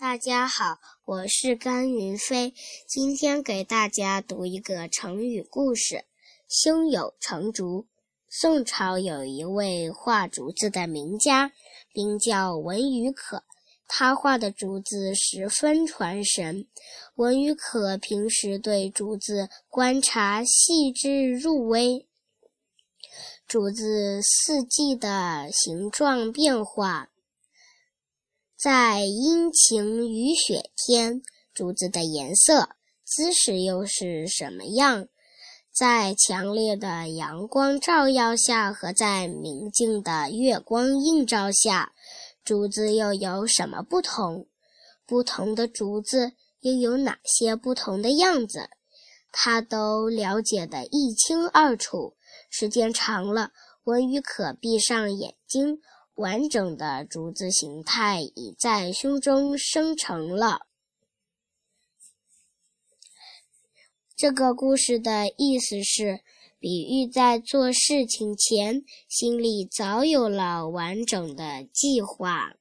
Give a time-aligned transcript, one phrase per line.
[0.00, 2.54] 大家好，我是甘云飞，
[2.86, 6.04] 今天给大家读一个成语故事
[6.48, 7.84] “胸有成竹”。
[8.30, 11.50] 宋朝有一位画竹子的名家，
[11.92, 13.42] 名叫文与可，
[13.88, 16.68] 他画的竹子十分传神。
[17.16, 22.06] 文与可平时对竹子观察细致入微，
[23.48, 27.10] 竹子四季的形状变化。
[28.60, 31.22] 在阴晴雨雪天，
[31.54, 32.70] 竹子的颜色、
[33.04, 35.06] 姿势又是什么样？
[35.72, 41.92] 在强烈的阳光照耀下和在明净的月光映照下，
[42.42, 44.48] 竹子又有什么不同？
[45.06, 48.68] 不同的竹子又有哪些不同的样子？
[49.30, 52.16] 他都了解得一清二楚。
[52.50, 53.52] 时间长了，
[53.84, 55.78] 文宇可闭上眼睛。
[56.18, 60.66] 完整的竹子形态已在胸中生成了。
[64.16, 66.24] 这个故事的意思是，
[66.58, 72.56] 比喻在做事情前，心里早有了完整的计划。